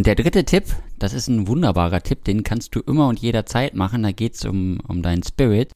Und 0.00 0.06
der 0.06 0.14
dritte 0.14 0.46
Tipp, 0.46 0.64
das 0.98 1.12
ist 1.12 1.28
ein 1.28 1.46
wunderbarer 1.46 2.00
Tipp, 2.00 2.24
den 2.24 2.42
kannst 2.42 2.74
du 2.74 2.80
immer 2.80 3.08
und 3.08 3.20
jederzeit 3.20 3.74
machen. 3.74 4.02
Da 4.02 4.12
geht's 4.12 4.46
um, 4.46 4.80
um 4.88 5.02
deinen 5.02 5.22
Spirit. 5.22 5.72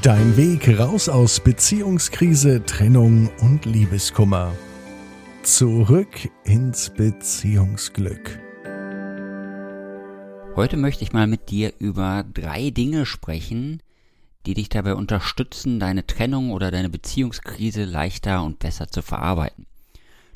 Dein 0.00 0.34
Weg 0.38 0.78
raus 0.78 1.10
aus 1.10 1.40
Beziehungskrise, 1.40 2.64
Trennung 2.64 3.28
und 3.42 3.66
Liebeskummer. 3.66 4.54
Zurück 5.42 6.30
ins 6.44 6.88
Beziehungsglück. 6.88 8.40
Heute 10.56 10.78
möchte 10.78 11.04
ich 11.04 11.12
mal 11.12 11.26
mit 11.26 11.50
dir 11.50 11.74
über 11.78 12.24
drei 12.32 12.70
Dinge 12.70 13.04
sprechen, 13.04 13.82
die 14.46 14.54
dich 14.54 14.70
dabei 14.70 14.94
unterstützen, 14.94 15.78
deine 15.78 16.06
Trennung 16.06 16.52
oder 16.52 16.70
deine 16.70 16.88
Beziehungskrise 16.88 17.84
leichter 17.84 18.42
und 18.42 18.58
besser 18.58 18.88
zu 18.88 19.02
verarbeiten. 19.02 19.66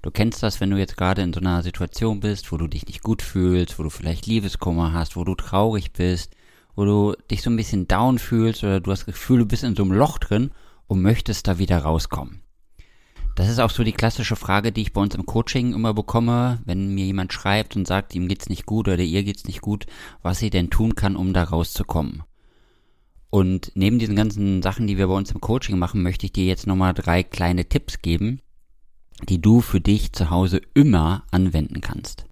Du 0.05 0.11
kennst 0.11 0.43
das, 0.43 0.61
wenn 0.61 0.69
du 0.69 0.77
jetzt 0.77 0.99
gerade 0.99 1.23
in 1.23 1.33
so 1.33 1.41
einer 1.41 1.63
Situation 1.63 2.21
bist, 2.21 2.53
wo 2.53 2.59
du 2.59 2.67
dich 2.67 2.87
nicht 2.87 3.03
gut 3.03 3.23
fühlst, 3.23 3.79
wo 3.79 3.83
du 3.83 3.89
vielleicht 3.89 4.27
Liebeskummer 4.27 4.93
hast, 4.93 5.17
wo 5.17 5.25
du 5.25 5.35
traurig 5.35 5.95
bist, 5.95 6.37
wo 6.77 6.85
du 6.85 7.15
dich 7.31 7.41
so 7.41 7.49
ein 7.49 7.57
bisschen 7.57 7.89
down 7.89 8.19
fühlst 8.19 8.63
oder 8.65 8.81
du 8.81 8.91
hast 8.91 8.99
das 8.99 9.07
Gefühl, 9.07 9.39
du 9.39 9.47
bist 9.47 9.65
in 9.65 9.75
so 9.75 9.83
einem 9.83 9.93
Loch 9.93 10.19
drin 10.19 10.51
und 10.89 11.01
möchtest 11.01 11.49
da 11.49 11.59
wieder 11.59 11.79
rauskommen. 11.79 12.43
Das 13.35 13.49
ist 13.49 13.59
auch 13.61 13.71
so 13.71 13.83
die 13.83 13.95
klassische 13.95 14.37
Frage, 14.37 14.73
die 14.73 14.83
ich 14.83 14.93
bei 14.93 15.01
uns 15.01 15.15
im 15.15 15.25
Coaching 15.25 15.73
immer 15.73 15.95
bekomme, 15.95 16.61
wenn 16.67 16.95
mir 16.95 17.07
jemand 17.07 17.33
schreibt 17.33 17.75
und 17.75 17.87
sagt, 17.87 18.15
ihm 18.15 18.29
geht's 18.29 18.51
nicht 18.51 18.67
gut 18.67 18.89
oder 18.89 19.03
ihr 19.03 19.25
geht's 19.25 19.47
nicht 19.47 19.63
gut, 19.63 19.87
was 20.21 20.39
sie 20.39 20.51
denn 20.51 20.69
tun 20.69 20.97
kann, 20.97 21.17
um 21.17 21.33
da 21.33 21.45
rauszukommen. 21.45 22.25
Und 23.31 23.73
neben 23.75 23.99
diesen 23.99 24.17
ganzen 24.17 24.61
Sachen, 24.61 24.87
die 24.87 24.99
wir 24.99 25.07
bei 25.07 25.15
uns 25.15 25.31
im 25.31 25.41
Coaching 25.41 25.79
machen, 25.79 26.03
möchte 26.03 26.27
ich 26.27 26.33
dir 26.33 26.45
jetzt 26.45 26.67
nochmal 26.67 26.93
drei 26.93 27.23
kleine 27.23 27.65
Tipps 27.65 28.03
geben, 28.03 28.43
die 29.29 29.41
du 29.41 29.61
für 29.61 29.81
dich 29.81 30.13
zu 30.13 30.31
Hause 30.31 30.61
immer 30.75 31.25
anwenden 31.31 31.81
kannst. 31.81 32.27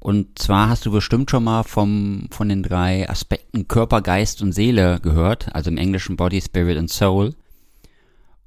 Und 0.00 0.38
zwar 0.38 0.68
hast 0.68 0.86
du 0.86 0.92
bestimmt 0.92 1.30
schon 1.30 1.44
mal 1.44 1.64
vom, 1.64 2.28
von 2.30 2.48
den 2.48 2.62
drei 2.62 3.08
Aspekten 3.08 3.66
Körper, 3.66 4.00
Geist 4.00 4.42
und 4.42 4.52
Seele 4.52 5.00
gehört, 5.00 5.54
also 5.54 5.70
im 5.70 5.76
Englischen 5.76 6.16
Body, 6.16 6.40
Spirit 6.40 6.78
und 6.78 6.88
Soul. 6.88 7.34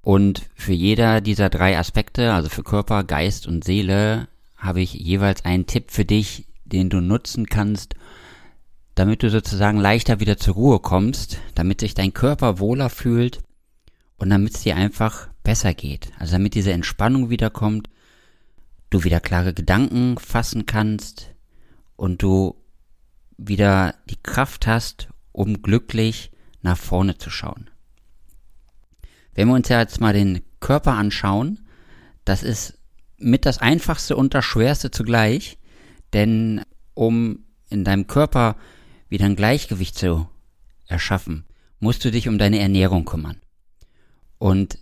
Und 0.01 0.49
für 0.55 0.73
jeder 0.73 1.21
dieser 1.21 1.49
drei 1.49 1.77
Aspekte, 1.77 2.33
also 2.33 2.49
für 2.49 2.63
Körper, 2.63 3.03
Geist 3.03 3.47
und 3.47 3.63
Seele, 3.63 4.27
habe 4.57 4.81
ich 4.81 4.93
jeweils 4.93 5.43
einen 5.43 5.67
Tipp 5.67 5.91
für 5.91 6.05
dich, 6.05 6.47
den 6.65 6.89
du 6.89 7.01
nutzen 7.01 7.47
kannst, 7.47 7.95
damit 8.95 9.23
du 9.23 9.29
sozusagen 9.29 9.79
leichter 9.79 10.19
wieder 10.19 10.37
zur 10.37 10.55
Ruhe 10.55 10.79
kommst, 10.79 11.39
damit 11.55 11.81
sich 11.81 11.93
dein 11.93 12.13
Körper 12.13 12.59
wohler 12.59 12.89
fühlt 12.89 13.39
und 14.17 14.29
damit 14.29 14.55
es 14.55 14.61
dir 14.61 14.75
einfach 14.75 15.30
besser 15.43 15.73
geht. 15.73 16.11
Also 16.19 16.33
damit 16.33 16.55
diese 16.55 16.71
Entspannung 16.71 17.29
wiederkommt, 17.29 17.89
du 18.89 19.03
wieder 19.03 19.19
klare 19.19 19.53
Gedanken 19.53 20.17
fassen 20.17 20.65
kannst 20.65 21.33
und 21.95 22.21
du 22.21 22.55
wieder 23.37 23.95
die 24.09 24.21
Kraft 24.21 24.67
hast, 24.67 25.09
um 25.31 25.61
glücklich 25.61 26.31
nach 26.61 26.77
vorne 26.77 27.17
zu 27.17 27.29
schauen. 27.29 27.69
Wenn 29.33 29.47
wir 29.47 29.55
uns 29.55 29.69
ja 29.69 29.79
jetzt 29.79 30.01
mal 30.01 30.13
den 30.13 30.41
Körper 30.59 30.93
anschauen, 30.93 31.59
das 32.25 32.43
ist 32.43 32.77
mit 33.17 33.45
das 33.45 33.59
einfachste 33.59 34.15
und 34.15 34.33
das 34.33 34.45
schwerste 34.45 34.91
zugleich, 34.91 35.57
denn 36.13 36.61
um 36.93 37.45
in 37.69 37.83
deinem 37.83 38.07
Körper 38.07 38.57
wieder 39.09 39.25
ein 39.25 39.35
Gleichgewicht 39.35 39.97
zu 39.97 40.27
erschaffen, 40.87 41.45
musst 41.79 42.03
du 42.03 42.11
dich 42.11 42.27
um 42.27 42.37
deine 42.37 42.59
Ernährung 42.59 43.05
kümmern. 43.05 43.41
Und 44.37 44.77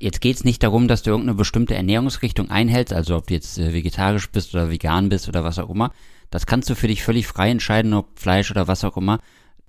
jetzt 0.00 0.20
geht's 0.20 0.44
nicht 0.44 0.62
darum, 0.62 0.88
dass 0.88 1.02
du 1.02 1.10
irgendeine 1.10 1.36
bestimmte 1.36 1.74
Ernährungsrichtung 1.74 2.50
einhältst, 2.50 2.92
also 2.92 3.16
ob 3.16 3.26
du 3.26 3.34
jetzt 3.34 3.58
äh, 3.58 3.72
vegetarisch 3.72 4.30
bist 4.30 4.54
oder 4.54 4.70
vegan 4.70 5.08
bist 5.08 5.28
oder 5.28 5.44
was 5.44 5.58
auch 5.58 5.70
immer. 5.70 5.92
Das 6.30 6.46
kannst 6.46 6.68
du 6.68 6.74
für 6.74 6.88
dich 6.88 7.02
völlig 7.02 7.26
frei 7.26 7.50
entscheiden, 7.50 7.94
ob 7.94 8.18
Fleisch 8.18 8.50
oder 8.50 8.68
was 8.68 8.84
auch 8.84 8.96
immer. 8.96 9.20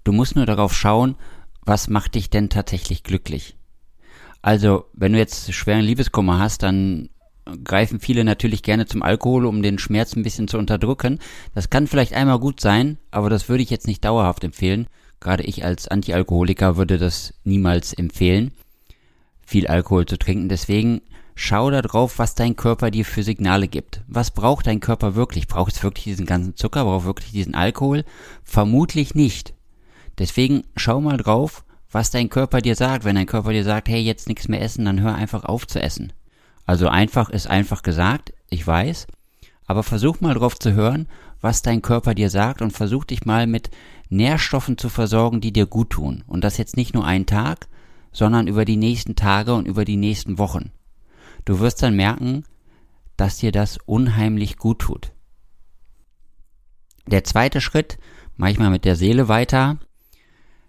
Du 0.04 0.12
musst 0.12 0.36
nur 0.36 0.46
darauf 0.46 0.74
schauen, 0.74 1.16
was 1.62 1.90
macht 1.90 2.16
dich 2.16 2.30
denn 2.30 2.50
tatsächlich 2.50 3.04
glücklich. 3.04 3.56
Also, 4.42 4.86
wenn 4.94 5.14
du 5.14 5.20
jetzt 5.20 5.54
schweren 5.54 5.82
Liebeskummer 5.82 6.40
hast, 6.40 6.64
dann 6.64 7.10
greifen 7.64 8.00
viele 8.00 8.24
natürlich 8.24 8.64
gerne 8.64 8.86
zum 8.86 9.04
Alkohol, 9.04 9.46
um 9.46 9.62
den 9.62 9.80
Schmerz 9.80 10.16
ein 10.16 10.24
bisschen 10.24 10.48
zu 10.48 10.58
unterdrücken. 10.58 11.20
Das 11.54 11.70
kann 11.70 11.88
vielleicht 11.88 12.14
einmal 12.14 12.40
gut 12.40 12.60
sein, 12.60 12.98
aber 13.12 13.30
das 13.30 13.50
würde 13.50 13.64
ich 13.64 13.70
jetzt 13.70 13.88
nicht 13.88 14.04
dauerhaft 14.04 14.44
empfehlen. 14.44 14.88
Gerade 15.20 15.44
ich 15.44 15.64
als 15.66 15.88
Antialkoholiker 15.88 16.78
würde 16.78 16.98
das 16.98 17.34
niemals 17.44 17.94
empfehlen 17.94 18.52
viel 19.48 19.66
Alkohol 19.68 20.06
zu 20.06 20.20
trinken. 20.20 20.50
Deswegen 20.50 21.02
schau 21.34 21.72
da 21.72 21.82
drauf, 21.82 22.20
was 22.20 22.36
dein 22.36 22.58
Körper 22.58 22.92
dir 22.92 23.06
für 23.06 23.24
Signale 23.24 23.70
gibt. 23.70 24.02
Was 24.08 24.32
braucht 24.32 24.68
dein 24.68 24.82
Körper 24.82 25.16
wirklich? 25.16 25.48
Braucht 25.48 25.74
es 25.74 25.84
wirklich 25.84 26.04
diesen 26.04 26.26
ganzen 26.26 26.58
Zucker? 26.58 26.84
Braucht 26.84 27.02
es 27.02 27.08
wirklich 27.08 27.32
diesen 27.32 27.56
Alkohol? 27.56 28.04
Vermutlich 28.44 29.16
nicht. 29.16 29.54
Deswegen 30.20 30.64
schau 30.76 31.00
mal 31.00 31.16
drauf, 31.16 31.64
was 31.90 32.12
dein 32.12 32.30
Körper 32.30 32.60
dir 32.60 32.76
sagt. 32.76 33.06
Wenn 33.06 33.16
dein 33.16 33.26
Körper 33.26 33.54
dir 33.54 33.64
sagt, 33.64 33.88
hey, 33.88 34.02
jetzt 34.02 34.28
nichts 34.28 34.50
mehr 34.50 34.62
essen, 34.62 34.84
dann 34.84 35.00
hör 35.00 35.16
einfach 35.16 35.46
auf 35.46 35.66
zu 35.66 35.82
essen. 35.82 36.12
Also 36.66 36.90
einfach 36.90 37.30
ist 37.30 37.48
einfach 37.48 37.84
gesagt, 37.84 38.34
ich 38.50 38.68
weiß. 38.68 39.08
Aber 39.66 39.84
versuch 39.84 40.20
mal 40.20 40.34
drauf 40.34 40.60
zu 40.60 40.74
hören, 40.74 41.08
was 41.40 41.62
dein 41.62 41.82
Körper 41.82 42.16
dir 42.16 42.30
sagt 42.30 42.62
und 42.62 42.72
versuch 42.72 43.06
dich 43.06 43.26
mal 43.26 43.48
mit 43.48 43.70
Nährstoffen 44.10 44.78
zu 44.78 44.90
versorgen, 44.90 45.40
die 45.40 45.54
dir 45.54 45.68
gut 45.68 45.92
tun. 45.92 46.26
Und 46.28 46.44
das 46.44 46.58
jetzt 46.58 46.76
nicht 46.76 46.94
nur 46.94 47.06
einen 47.06 47.26
Tag, 47.26 47.68
sondern 48.18 48.48
über 48.48 48.66
die 48.66 48.78
nächsten 48.78 49.16
Tage 49.16 49.54
und 49.54 49.68
über 49.68 49.86
die 49.86 49.96
nächsten 49.96 50.40
Wochen. 50.40 50.72
Du 51.46 51.60
wirst 51.60 51.84
dann 51.84 51.96
merken, 51.96 52.46
dass 53.16 53.38
dir 53.38 53.52
das 53.52 53.78
unheimlich 53.86 54.58
gut 54.58 54.80
tut. 54.80 55.12
Der 57.06 57.24
zweite 57.24 57.62
Schritt, 57.62 58.00
manchmal 58.36 58.72
mit 58.72 58.86
der 58.86 58.96
Seele 58.96 59.28
weiter, 59.28 59.78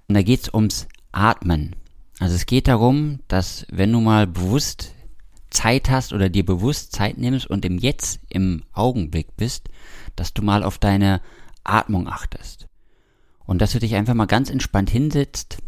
und 0.08 0.14
da 0.14 0.20
geht's 0.20 0.52
ums 0.52 0.88
Atmen. 1.10 1.74
Also 2.18 2.34
es 2.34 2.44
geht 2.44 2.68
darum, 2.68 3.20
dass 3.28 3.66
wenn 3.70 3.92
du 3.92 4.00
mal 4.00 4.26
bewusst 4.26 4.92
Zeit 5.48 5.88
hast 5.88 6.12
oder 6.12 6.28
dir 6.28 6.44
bewusst 6.44 6.92
Zeit 6.92 7.16
nimmst 7.16 7.46
und 7.46 7.64
im 7.64 7.78
Jetzt, 7.78 8.20
im 8.28 8.62
Augenblick 8.74 9.38
bist, 9.38 9.70
dass 10.16 10.34
du 10.34 10.42
mal 10.42 10.62
auf 10.62 10.76
deine 10.76 11.22
Atmung 11.64 12.08
achtest. 12.08 12.68
Und 13.46 13.62
dass 13.62 13.72
du 13.72 13.78
dich 13.78 13.94
einfach 13.94 14.12
mal 14.12 14.26
ganz 14.26 14.50
entspannt 14.50 14.90
hinsetzt, 14.90 15.62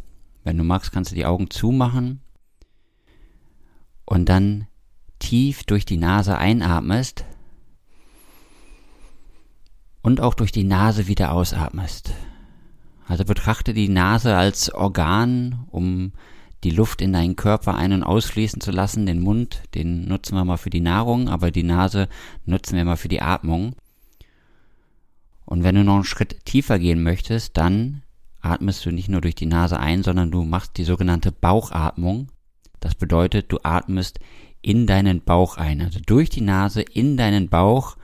wenn 0.44 0.58
du 0.58 0.64
magst, 0.64 0.92
kannst 0.92 1.10
du 1.10 1.14
die 1.14 1.26
Augen 1.26 1.50
zumachen 1.50 2.20
und 4.04 4.28
dann 4.28 4.66
tief 5.18 5.64
durch 5.64 5.84
die 5.84 5.96
Nase 5.96 6.36
einatmest 6.36 7.24
und 10.02 10.20
auch 10.20 10.34
durch 10.34 10.52
die 10.52 10.64
Nase 10.64 11.06
wieder 11.06 11.32
ausatmest. 11.32 12.12
Also 13.06 13.24
betrachte 13.24 13.74
die 13.74 13.88
Nase 13.88 14.36
als 14.36 14.72
Organ, 14.72 15.66
um 15.70 16.12
die 16.64 16.70
Luft 16.70 17.02
in 17.02 17.12
deinen 17.12 17.36
Körper 17.36 17.74
ein- 17.74 17.92
und 17.92 18.02
ausfließen 18.02 18.60
zu 18.60 18.70
lassen. 18.70 19.06
Den 19.06 19.20
Mund, 19.20 19.62
den 19.74 20.06
nutzen 20.06 20.34
wir 20.34 20.44
mal 20.44 20.58
für 20.58 20.70
die 20.70 20.80
Nahrung, 20.80 21.28
aber 21.28 21.50
die 21.50 21.62
Nase 21.62 22.08
nutzen 22.44 22.76
wir 22.76 22.84
mal 22.84 22.96
für 22.96 23.08
die 23.08 23.22
Atmung. 23.22 23.74
Und 25.44 25.64
wenn 25.64 25.74
du 25.74 25.84
noch 25.84 25.96
einen 25.96 26.04
Schritt 26.04 26.44
tiefer 26.44 26.78
gehen 26.78 27.02
möchtest, 27.02 27.56
dann 27.56 28.02
atmest 28.40 28.84
du 28.84 28.90
nicht 28.90 29.08
nur 29.08 29.20
durch 29.20 29.34
die 29.34 29.46
Nase 29.46 29.78
ein, 29.78 30.02
sondern 30.02 30.30
du 30.30 30.44
machst 30.44 30.76
die 30.76 30.84
sogenannte 30.84 31.32
Bauchatmung. 31.32 32.28
Das 32.80 32.94
bedeutet, 32.94 33.52
du 33.52 33.58
atmest 33.62 34.20
in 34.62 34.86
deinen 34.86 35.22
Bauch 35.22 35.56
ein, 35.56 35.80
also 35.80 36.00
durch 36.04 36.30
die 36.30 36.40
Nase 36.40 36.82
in 36.82 37.16
deinen 37.16 37.48
Bauch 37.48 37.96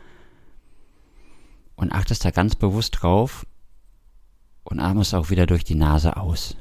und 1.75 1.93
achtest 1.93 2.25
da 2.25 2.31
ganz 2.31 2.55
bewusst 2.55 3.03
drauf 3.03 3.47
und 4.65 4.81
atmest 4.81 5.15
auch 5.15 5.31
wieder 5.31 5.47
durch 5.47 5.65
die 5.65 5.75
Nase 5.75 6.17
aus. 6.17 6.57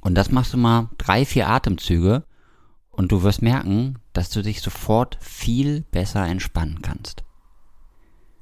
Und 0.00 0.14
das 0.14 0.30
machst 0.30 0.52
du 0.52 0.56
mal 0.56 0.90
drei, 0.98 1.24
vier 1.24 1.48
Atemzüge 1.48 2.24
und 2.90 3.12
du 3.12 3.22
wirst 3.22 3.42
merken, 3.42 3.98
dass 4.12 4.30
du 4.30 4.42
dich 4.42 4.62
sofort 4.62 5.18
viel 5.20 5.82
besser 5.90 6.24
entspannen 6.24 6.80
kannst. 6.80 7.25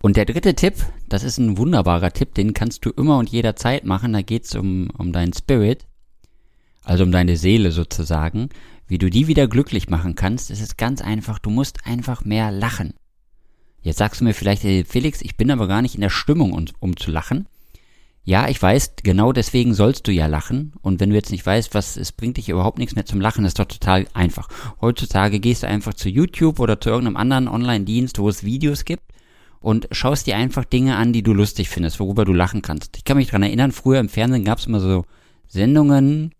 Und 0.04 0.18
der 0.18 0.26
dritte 0.26 0.54
Tipp, 0.54 0.74
das 1.08 1.22
ist 1.22 1.38
ein 1.38 1.56
wunderbarer 1.56 2.12
Tipp, 2.12 2.34
den 2.34 2.52
kannst 2.52 2.84
du 2.84 2.90
immer 2.90 3.16
und 3.16 3.30
jederzeit 3.30 3.86
machen. 3.86 4.12
Da 4.12 4.20
geht's 4.20 4.54
um, 4.54 4.90
um 4.98 5.12
deinen 5.12 5.32
Spirit, 5.32 5.86
also 6.82 7.04
um 7.04 7.10
deine 7.10 7.38
Seele 7.38 7.72
sozusagen. 7.72 8.50
Wie 8.86 8.98
du 8.98 9.08
die 9.08 9.28
wieder 9.28 9.48
glücklich 9.48 9.88
machen 9.88 10.14
kannst, 10.14 10.50
ist 10.50 10.60
es 10.60 10.76
ganz 10.76 11.00
einfach. 11.00 11.38
Du 11.38 11.48
musst 11.48 11.86
einfach 11.86 12.22
mehr 12.22 12.52
lachen. 12.52 12.92
Jetzt 13.80 13.96
sagst 13.96 14.20
du 14.20 14.26
mir 14.26 14.34
vielleicht, 14.34 14.60
Felix, 14.86 15.22
ich 15.22 15.38
bin 15.38 15.50
aber 15.50 15.68
gar 15.68 15.80
nicht 15.80 15.94
in 15.94 16.02
der 16.02 16.10
Stimmung, 16.10 16.52
um, 16.52 16.66
um 16.80 16.98
zu 16.98 17.10
lachen. 17.10 17.48
Ja, 18.24 18.50
ich 18.50 18.60
weiß, 18.60 18.96
genau 19.02 19.32
deswegen 19.32 19.72
sollst 19.72 20.06
du 20.06 20.12
ja 20.12 20.26
lachen. 20.26 20.74
Und 20.82 21.00
wenn 21.00 21.08
du 21.08 21.16
jetzt 21.16 21.32
nicht 21.32 21.46
weißt, 21.46 21.72
was, 21.72 21.96
es 21.96 22.12
bringt 22.12 22.36
dich 22.36 22.50
überhaupt 22.50 22.76
nichts 22.76 22.94
mehr 22.94 23.06
zum 23.06 23.22
Lachen, 23.22 23.46
ist 23.46 23.58
doch 23.58 23.64
total 23.64 24.06
einfach. 24.12 24.50
Heutzutage 24.82 25.40
gehst 25.40 25.62
du 25.62 25.66
einfach 25.66 25.94
zu 25.94 26.10
YouTube 26.10 26.60
oder 26.60 26.78
zu 26.78 26.90
irgendeinem 26.90 27.16
anderen 27.16 27.48
Online-Dienst, 27.48 28.18
wo 28.18 28.28
es 28.28 28.44
Videos 28.44 28.84
gibt 28.84 29.13
und 29.64 29.88
schaust 29.92 30.26
dir 30.26 30.36
einfach 30.36 30.66
Dinge 30.66 30.96
an, 30.96 31.14
die 31.14 31.22
du 31.22 31.32
lustig 31.32 31.70
findest, 31.70 31.98
worüber 31.98 32.26
du 32.26 32.34
lachen 32.34 32.60
kannst. 32.60 32.98
Ich 32.98 33.04
kann 33.04 33.16
mich 33.16 33.30
dran 33.30 33.42
erinnern, 33.42 33.72
früher 33.72 33.98
im 33.98 34.10
Fernsehen 34.10 34.44
gab 34.44 34.58
es 34.58 34.66
immer 34.66 34.78
so 34.78 35.06
Sendungen, 35.48 36.34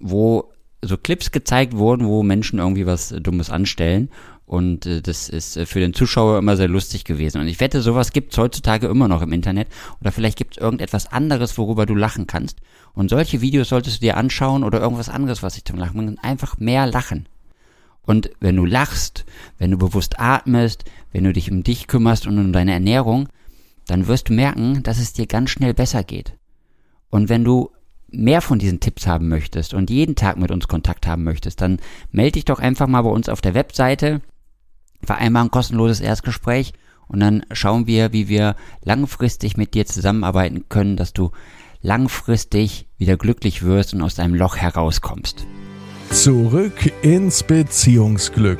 wo 0.00 0.50
so 0.82 0.96
Clips 0.96 1.30
gezeigt 1.30 1.76
wurden, 1.76 2.08
wo 2.08 2.24
Menschen 2.24 2.58
irgendwie 2.58 2.84
was 2.84 3.14
Dummes 3.20 3.50
anstellen. 3.50 4.10
Und 4.46 4.84
äh, 4.84 5.00
das 5.00 5.28
ist 5.28 5.56
äh, 5.56 5.64
für 5.64 5.78
den 5.78 5.94
Zuschauer 5.94 6.38
immer 6.38 6.56
sehr 6.56 6.66
lustig 6.66 7.04
gewesen. 7.04 7.40
Und 7.40 7.46
ich 7.46 7.60
wette, 7.60 7.82
sowas 7.82 8.10
gibt's 8.12 8.36
heutzutage 8.36 8.88
immer 8.88 9.06
noch 9.06 9.22
im 9.22 9.32
Internet. 9.32 9.68
Oder 10.00 10.10
vielleicht 10.10 10.36
gibt's 10.36 10.56
irgendetwas 10.56 11.06
anderes, 11.06 11.56
worüber 11.58 11.86
du 11.86 11.94
lachen 11.94 12.26
kannst. 12.26 12.58
Und 12.94 13.10
solche 13.10 13.42
Videos 13.42 13.68
solltest 13.68 13.98
du 13.98 14.06
dir 14.06 14.16
anschauen 14.16 14.64
oder 14.64 14.80
irgendwas 14.80 15.08
anderes, 15.08 15.44
was 15.44 15.54
dich 15.54 15.64
zum 15.64 15.78
Lachen 15.78 15.98
bringt. 15.98 16.24
Einfach 16.24 16.58
mehr 16.58 16.86
lachen. 16.88 17.28
Und 18.06 18.30
wenn 18.40 18.56
du 18.56 18.64
lachst, 18.64 19.26
wenn 19.58 19.72
du 19.72 19.78
bewusst 19.78 20.18
atmest, 20.18 20.84
wenn 21.12 21.24
du 21.24 21.32
dich 21.32 21.50
um 21.50 21.62
dich 21.62 21.88
kümmerst 21.88 22.26
und 22.26 22.38
um 22.38 22.52
deine 22.52 22.72
Ernährung, 22.72 23.28
dann 23.86 24.06
wirst 24.06 24.28
du 24.28 24.32
merken, 24.32 24.82
dass 24.82 24.98
es 24.98 25.12
dir 25.12 25.26
ganz 25.26 25.50
schnell 25.50 25.74
besser 25.74 26.02
geht. 26.02 26.34
Und 27.10 27.28
wenn 27.28 27.44
du 27.44 27.70
mehr 28.08 28.40
von 28.40 28.58
diesen 28.58 28.80
Tipps 28.80 29.06
haben 29.06 29.28
möchtest 29.28 29.74
und 29.74 29.90
jeden 29.90 30.14
Tag 30.14 30.38
mit 30.38 30.50
uns 30.50 30.68
Kontakt 30.68 31.06
haben 31.06 31.24
möchtest, 31.24 31.60
dann 31.60 31.80
melde 32.12 32.32
dich 32.32 32.44
doch 32.44 32.60
einfach 32.60 32.86
mal 32.86 33.02
bei 33.02 33.10
uns 33.10 33.28
auf 33.28 33.40
der 33.40 33.54
Webseite 33.54 34.22
vereinbar 35.02 35.44
ein 35.44 35.50
kostenloses 35.50 36.00
Erstgespräch 36.00 36.72
und 37.08 37.20
dann 37.20 37.44
schauen 37.52 37.86
wir, 37.86 38.12
wie 38.12 38.28
wir 38.28 38.56
langfristig 38.82 39.56
mit 39.56 39.74
dir 39.74 39.86
zusammenarbeiten 39.86 40.68
können, 40.68 40.96
dass 40.96 41.12
du 41.12 41.30
langfristig 41.82 42.88
wieder 42.98 43.16
glücklich 43.16 43.62
wirst 43.62 43.94
und 43.94 44.02
aus 44.02 44.14
deinem 44.14 44.34
Loch 44.34 44.56
herauskommst. 44.56 45.46
Zurück 46.10 46.92
ins 47.02 47.42
Beziehungsglück. 47.42 48.58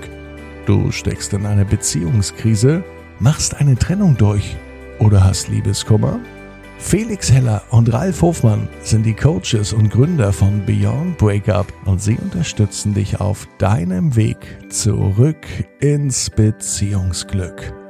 Du 0.66 0.90
steckst 0.90 1.32
in 1.32 1.46
eine 1.46 1.64
Beziehungskrise, 1.64 2.84
machst 3.18 3.56
eine 3.56 3.76
Trennung 3.76 4.16
durch 4.16 4.56
oder 4.98 5.24
hast 5.24 5.48
Liebeskummer? 5.48 6.20
Felix 6.78 7.32
Heller 7.32 7.62
und 7.70 7.92
Ralf 7.92 8.22
Hofmann 8.22 8.68
sind 8.82 9.04
die 9.06 9.14
Coaches 9.14 9.72
und 9.72 9.90
Gründer 9.90 10.32
von 10.32 10.64
Beyond 10.66 11.16
Breakup 11.18 11.72
und 11.86 12.02
sie 12.02 12.16
unterstützen 12.16 12.94
dich 12.94 13.20
auf 13.20 13.48
deinem 13.58 14.14
Weg 14.14 14.36
zurück 14.68 15.46
ins 15.80 16.28
Beziehungsglück. 16.30 17.85